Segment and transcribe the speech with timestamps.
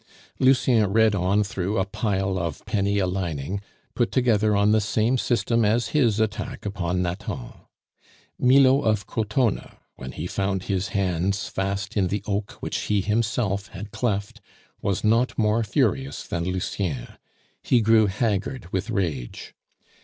[0.39, 3.61] Lucien read on through a pile of penny a lining,
[3.93, 7.51] put together on the same system as his attack upon Nathan.
[8.39, 13.67] Milo of Crotona, when he found his hands fast in the oak which he himself
[13.67, 14.41] had cleft,
[14.81, 17.05] was not more furious than Lucien.
[17.61, 19.53] He grew haggard with rage.